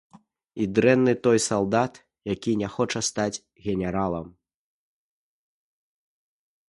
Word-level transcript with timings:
І 0.63 0.65
дрэнны 0.77 1.13
той 1.27 1.37
салдат, 1.47 1.93
які 2.33 2.51
не 2.61 2.69
хоча 2.77 2.99
стаць 3.09 3.43
генералам. 3.67 4.35